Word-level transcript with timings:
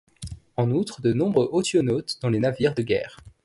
En 0.57 0.71
outre, 0.71 0.99
de 1.01 1.13
nombreux 1.13 1.47
Othoniotes 1.51 2.17
dans 2.23 2.29
les 2.29 2.39
navires 2.39 2.73
de 2.73 2.81
guerre. 2.81 3.17